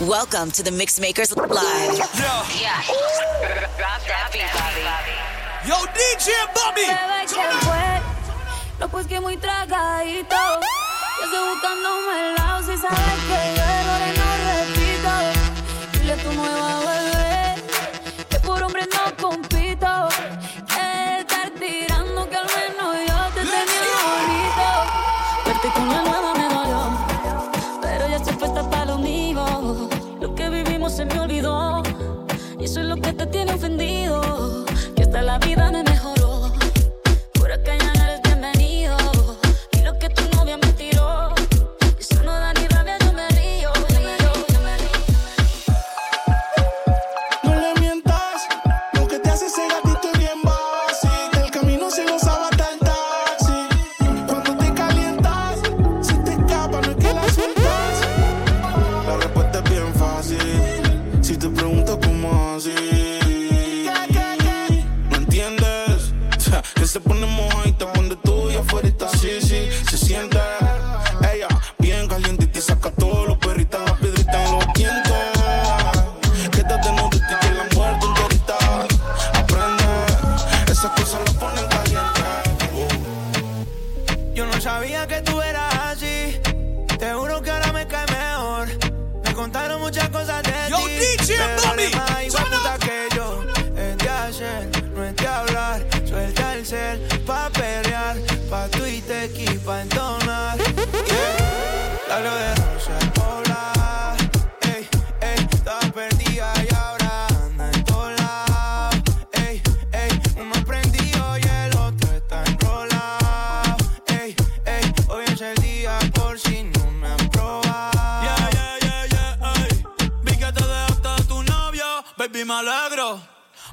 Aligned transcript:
Welcome 0.00 0.52
to 0.52 0.62
the 0.62 0.70
Mixmakers 0.70 1.34
Live. 1.34 1.98
Yo, 5.66 5.74
DJ 5.74 6.30
Bobby. 6.54 6.86
No, 8.78 8.88
pues 8.88 9.08
que 9.08 9.20
muy 9.20 9.36
tragadito. 9.38 10.36
Yo 11.32 11.52
estoy 11.52 12.76
si 12.76 12.80
sabes 12.80 12.98
que 13.26 13.67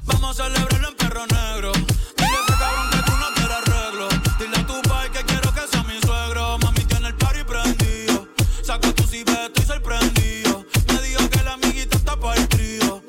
Vamos 0.06 0.40
a 0.40 0.44
celebrarlo 0.44 0.88
en 0.88 0.94
perro 0.96 1.26
negro. 1.26 1.72
Dile 1.72 2.36
a 2.36 2.40
ese 2.42 2.58
cabrón 2.58 2.90
que 2.90 2.98
tú 3.02 3.12
no 3.12 3.34
te 3.34 3.42
arreglo. 3.42 4.08
Dile 4.38 4.56
a 4.56 4.66
tu 4.66 4.82
pai 4.88 5.10
que 5.10 5.24
quiero 5.24 5.52
que 5.52 5.60
sea 5.70 5.82
mi 5.84 6.00
suegro. 6.00 6.58
Mami 6.58 6.84
tiene 6.84 7.08
el 7.08 7.14
party 7.16 7.44
prendido. 7.44 8.28
Saco 8.62 8.92
tu 8.94 9.04
cibeto 9.04 9.46
estoy 9.46 9.64
sorprendido. 9.66 10.64
Me 10.92 11.02
dijo 11.02 11.28
que 11.30 11.42
la 11.42 11.52
amiguita 11.54 11.96
está 11.96 12.16
para 12.16 12.40
el 12.40 12.48
trío. 12.48 13.02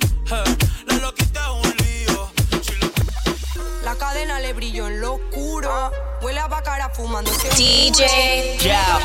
La 0.88 0.96
loquita 0.98 1.42
es 1.42 1.68
un 1.68 1.76
lío. 1.86 2.32
La 3.84 3.96
cadena 3.96 4.40
le 4.40 4.54
brilló 4.54 4.88
en 4.88 5.02
lo 5.02 5.16
oscuro. 5.16 5.92
Huele 6.22 6.40
a 6.40 6.48
bacara 6.48 6.90
fumando. 6.90 7.32
DJ. 7.56 8.58
Yeah. 8.60 9.00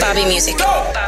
Bobby 0.00 0.24
Music. 0.26 0.58
Go. 0.58 1.01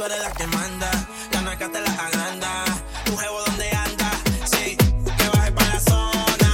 tú 0.00 0.06
eres 0.06 0.20
la 0.20 0.30
que 0.32 0.46
manda. 0.46 0.90
Ya 1.30 1.42
no 1.42 1.50
es 1.50 1.58
que 1.58 1.68
te 1.68 1.80
la. 1.80 1.90
Tu 3.04 3.16
jevo 3.16 3.42
donde 3.46 3.70
anda, 3.70 4.10
sí, 4.44 4.76
que 4.76 5.28
baje 5.36 5.52
para 5.52 5.74
la 5.74 5.80
zona. 5.80 6.50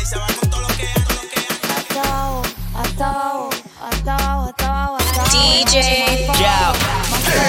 Y 0.00 0.06
se 0.06 0.16
va 0.16 0.26
con 0.38 0.48
todo 0.50 0.60
lo 0.60 0.68
que 0.68 0.88
lo 1.18 1.22
que 1.32 1.40
DJ 5.32 6.28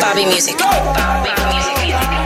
Bobby 0.02 0.26
Music. 0.26 0.58
Bobby 0.58 1.32
Music. 1.54 2.25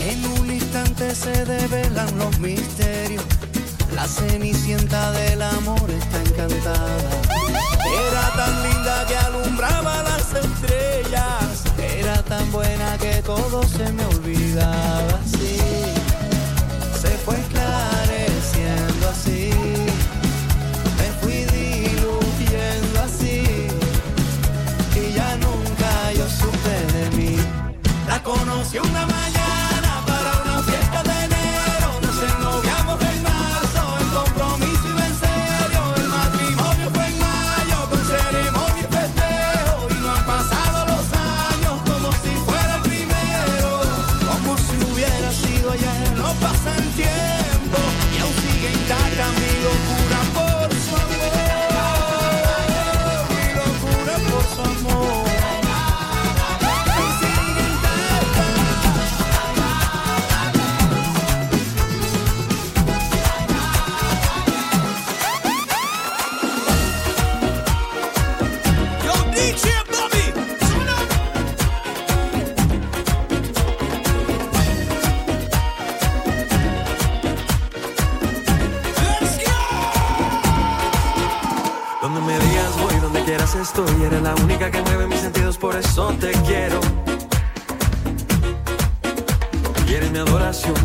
En 0.00 0.26
un 0.40 0.52
instante 0.52 1.14
se 1.14 1.44
develan 1.44 2.18
los 2.18 2.38
misterios. 2.38 3.24
La 3.94 4.06
cenicienta 4.06 5.12
del 5.12 5.42
amor 5.42 5.90
está 5.90 6.18
encantada. 6.20 7.10
Era 8.08 8.32
tan 8.36 8.62
linda 8.62 9.06
que 9.06 9.16
alumbraba 9.16 10.02
las 10.02 10.34
estrellas. 10.34 11.64
Era 11.78 12.22
tan 12.22 12.50
buena 12.50 12.98
que 12.98 13.22
todo 13.22 13.62
se 13.62 13.92
me 13.92 14.04
olvidaba. 14.06 15.11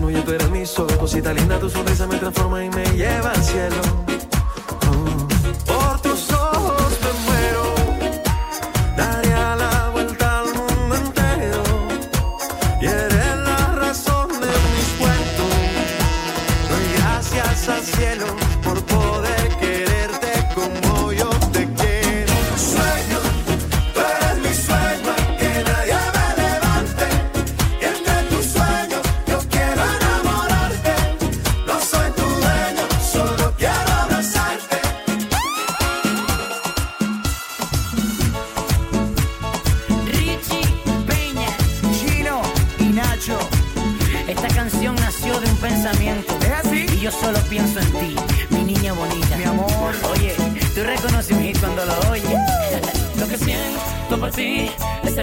No, 0.02 0.10
yo 0.10 0.24
tú 0.24 0.32
eres 0.32 0.50
mi 0.50 0.66
sol. 0.66 0.88
Cosita 0.98 1.34
linda, 1.34 1.60
tu 1.60 1.70
sonrisa 1.70 2.08
me 2.08 2.18
transforma 2.18 2.64
y 2.64 2.70
me 2.70 2.86
lleva 2.96 3.32
al 3.32 3.44
cielo. 3.44 4.17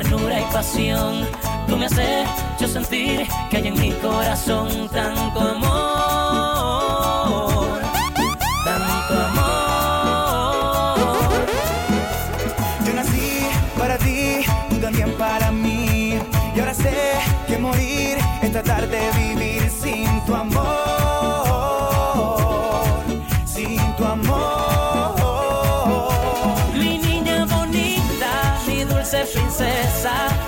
ternura 0.04 0.40
y 0.40 0.44
pasión. 0.52 1.26
Tú 1.66 1.76
me 1.76 1.86
haces 1.86 2.28
yo 2.60 2.68
sentir 2.68 3.26
que 3.50 3.56
hay 3.56 3.68
en 3.68 3.80
mi 3.80 3.90
corazón 3.92 4.88
tanto 4.88 5.40
amor. 5.40 6.53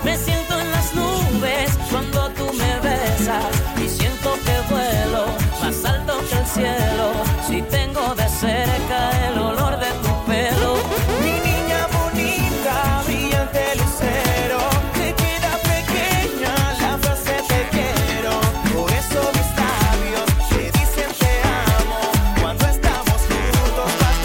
Me 0.03 0.17
siento 0.17 0.59
en 0.59 0.71
las 0.73 0.93
nubes 0.93 1.71
cuando 1.91 2.29
tú 2.31 2.53
me 2.55 2.81
besas. 2.81 3.45
Y 3.81 3.89
siento 3.89 4.35
que 4.45 4.61
vuelo 4.69 5.27
más 5.61 5.85
alto 5.85 6.19
que 6.29 6.37
el 6.37 6.47
cielo. 6.47 7.13
Si 7.47 7.63
tengo 7.63 8.15
de 8.17 8.29
cerca 8.29 9.29
el 9.29 9.39
olor 9.39 9.79
de 9.79 9.91
tu 10.03 10.25
pelo. 10.27 10.75
Mi 11.23 11.39
niña 11.49 11.87
bonita, 11.93 13.03
brillante 13.07 13.77
lucero. 13.77 14.59
Te 14.95 15.15
queda 15.15 15.53
pequeña 15.63 16.53
la 16.81 16.99
frase 16.99 17.35
te 17.47 17.69
quiero. 17.71 18.41
Por 18.75 18.91
eso 18.91 19.21
mis 19.35 19.51
labios 19.63 20.27
te 20.49 20.63
dicen 20.79 21.11
te 21.21 21.33
amo. 21.79 22.01
Cuando 22.41 22.67
estamos 22.67 23.19
juntos, 23.31 23.91
vas 24.01 24.19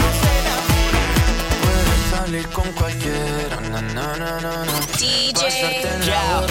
a 2.02 2.16
salir 2.16 2.48
con 2.48 2.68
cualquiera. 2.72 3.60
Na, 3.70 4.16
na, 4.16 4.40
na, 4.40 4.71
DJ 5.02 5.42
yeah. 6.06 6.46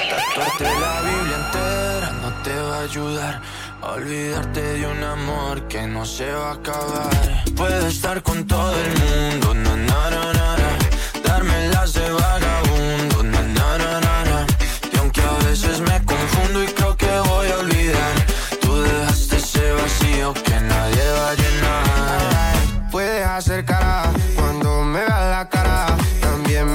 la 0.60 1.00
Biblia 1.00 1.36
entera 1.40 2.10
no 2.20 2.30
te 2.42 2.54
va 2.54 2.76
a 2.76 2.82
ayudar. 2.82 3.40
A 3.80 3.92
olvidarte 3.92 4.60
de 4.60 4.86
un 4.86 5.02
amor 5.02 5.66
que 5.66 5.86
no 5.86 6.04
se 6.04 6.30
va 6.30 6.50
a 6.50 6.54
acabar. 6.60 7.10
Puedo 7.56 7.86
estar 7.86 8.22
con 8.22 8.46
todo 8.46 8.74
el 8.84 8.90
mundo, 9.02 9.54
na, 9.54 9.76
na, 9.76 10.10
na, 10.10 10.32
na, 10.32 10.78
darme 11.26 11.68
las 11.68 11.94
de 11.94 12.10
vagabundo, 12.10 13.22
na, 13.22 13.40
na, 13.40 13.78
na, 13.78 14.00
na, 14.06 14.24
na. 14.24 14.46
Y 14.92 14.98
aunque 14.98 15.22
a 15.22 15.38
veces 15.48 15.80
me 15.80 16.04
confundo 16.04 16.64
y 16.64 16.66
creo 16.66 16.94
que 16.98 17.18
voy 17.30 17.48
a 17.48 17.58
olvidar, 17.60 18.14
tú 18.60 18.82
dejaste 18.82 19.36
ese 19.36 19.72
vacío 19.72 20.34
que 20.34 20.60
nadie 20.60 21.04
va 21.18 21.30
a 21.30 21.34
llenar. 21.34 22.90
Puedes 22.90 23.26
acercar 23.26 23.73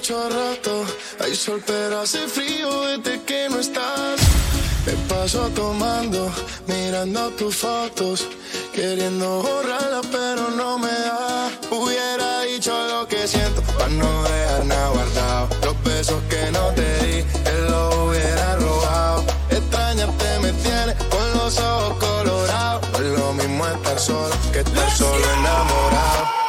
hecho 0.00 0.28
rato. 0.30 0.84
Hay 1.22 1.34
sol, 1.34 1.62
pero 1.66 2.00
hace 2.00 2.26
frío 2.26 2.68
desde 2.86 3.20
que 3.22 3.48
no 3.50 3.58
estás. 3.58 4.18
Me 4.86 4.92
paso 5.10 5.50
tomando, 5.50 6.30
mirando 6.66 7.28
tus 7.32 7.56
fotos. 7.56 8.26
Queriendo 8.72 9.42
borrarla, 9.42 10.00
pero 10.10 10.48
no 10.56 10.78
me 10.78 10.88
da. 10.90 11.50
Hubiera 11.70 12.40
dicho 12.42 12.72
lo 12.88 13.06
que 13.06 13.28
siento, 13.28 13.60
para 13.62 13.88
no 13.88 14.22
dejar 14.22 14.64
nada 14.64 14.88
guardado. 14.88 15.48
Los 15.66 15.84
besos 15.84 16.22
que 16.30 16.50
no 16.50 16.64
te 16.78 16.88
di, 17.04 17.18
él 17.52 17.62
los 17.68 17.94
hubiera 17.96 18.56
robado. 18.56 19.24
Extrañarte 19.50 20.38
me 20.40 20.52
tiene 20.64 20.94
con 21.10 21.26
los 21.34 21.58
ojos 21.58 21.98
colorados. 21.98 22.88
Es 22.94 23.18
lo 23.18 23.32
mismo 23.34 23.66
estar 23.66 23.98
solo 23.98 24.34
que 24.50 24.60
estar 24.60 24.90
solo 24.96 25.24
enamorado. 25.38 26.39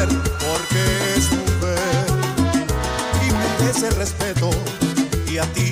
porque 0.00 1.14
es 1.16 1.30
mujer. 1.30 2.06
Y 3.26 3.62
merece 3.62 3.90
respeto. 3.90 4.50
Y 5.30 5.38
a 5.38 5.44
ti 5.52 5.71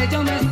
que 0.00 0.08
yo 0.08 0.22
me 0.22 0.49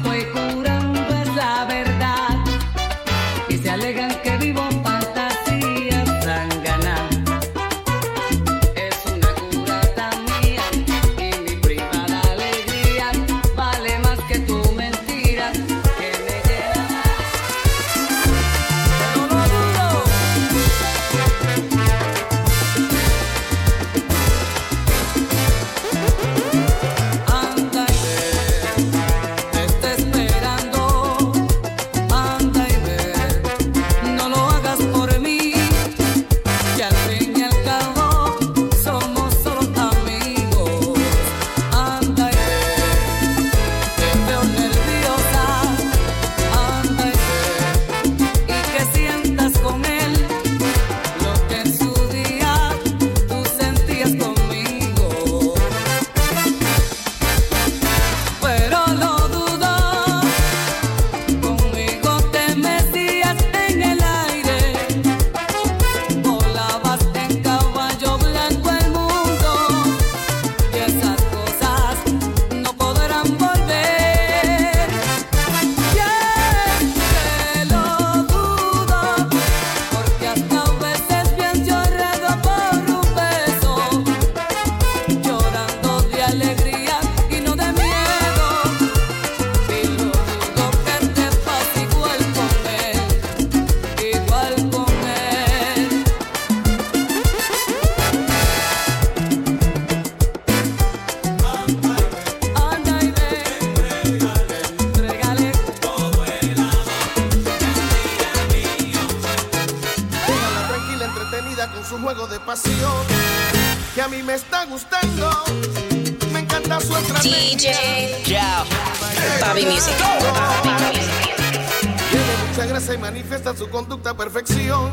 se 122.81 122.97
manifiesta 122.97 123.57
su 123.57 123.69
conducta 123.69 124.11
a 124.11 124.17
perfección. 124.17 124.91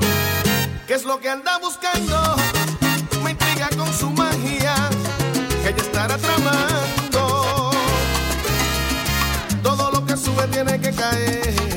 ¿Qué 0.88 0.96
es 0.96 1.04
lo 1.04 1.20
que 1.20 1.30
anda 1.30 1.60
buscando? 1.60 2.36
Me 3.24 3.32
intriga 3.32 3.70
con 3.78 3.92
su 3.94 4.10
magia, 4.10 4.74
que 5.62 5.70
ella 5.70 5.82
estará 5.82 6.18
tramando. 6.18 7.72
Todo 9.62 9.92
lo 9.92 10.06
que 10.06 10.18
sube 10.18 10.48
tiene 10.48 10.80
que 10.80 10.92
caer. 10.94 11.75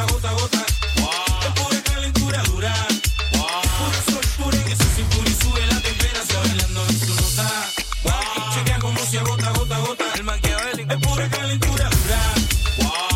Agota, 0.00 0.32
gota, 0.32 0.32
gota. 0.32 0.64
Es 1.46 1.60
pura 1.60 1.82
calentura 1.82 2.42
dura. 2.44 2.74
Pura 3.32 4.02
soltura 4.10 4.56
en 4.56 4.72
ese 4.72 4.84
cintura 4.96 5.28
y 5.28 5.34
sube 5.34 5.66
la 5.66 5.80
temperatura. 5.80 6.40
Bailando 6.40 6.86
en 6.88 6.98
su 6.98 7.14
nota. 7.14 7.70
Chequea 8.54 8.78
como 8.78 8.98
se 9.04 9.18
agota, 9.18 9.50
gota, 9.50 9.78
gota. 9.78 10.04
El 10.14 10.24
maquiavélico. 10.24 10.92
Es 10.92 10.98
pura 11.00 11.28
calentura 11.28 11.90
dura. 11.90 12.20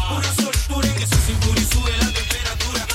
Pura 0.09 0.33
soltura 0.35 0.89
en 0.89 1.03
ese 1.03 1.17
cintura 1.17 1.61
y 1.61 1.65
sube 1.65 1.97
la 1.99 2.13
temperatura. 2.13 2.87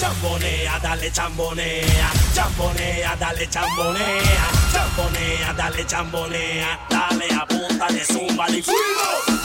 Chambonea, 0.00 0.78
dale 0.80 1.12
chambonea, 1.12 2.12
chambonea, 2.34 3.16
dale 3.16 3.48
chambonea, 3.48 4.48
chambonea, 4.72 5.52
dale 5.54 5.86
chambonea, 5.86 6.80
dale 6.88 7.34
apúntale, 7.34 8.04
zúmbale 8.04 8.58
y 8.58 8.62
fuego. 8.62 9.37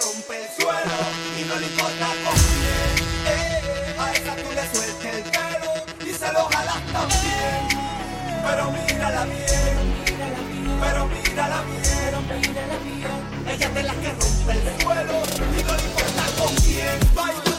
Rompe 0.00 0.42
el 0.42 0.48
suelo. 0.62 0.96
Y 1.38 1.44
no 1.44 1.54
le 1.58 1.66
importa 1.66 2.06
con 2.24 2.36
quién. 2.52 2.94
Eh, 3.26 3.96
a 3.98 4.12
esa 4.12 4.36
tú 4.36 4.48
le 4.54 4.64
sueltes 4.74 5.14
el 5.14 5.22
pelo. 5.22 5.70
Y 6.10 6.14
se 6.14 6.32
lo 6.32 6.44
jalas 6.46 6.82
también. 6.92 7.68
Pero 8.44 8.70
mírala 8.70 9.24
bien. 9.24 9.92
Pero 10.80 11.06
mírala 11.06 11.62
bien, 11.62 11.92
ella 13.46 13.66
es 13.66 13.74
de 13.74 13.82
las 13.82 13.96
que 13.96 14.08
rompe 14.10 14.52
el 14.52 14.82
suelo 14.82 15.22
y 15.58 15.62
no 15.62 15.76
le 15.76 15.82
importa 15.82 16.24
con 16.38 16.54
quién 16.56 17.14
baila. 17.14 17.51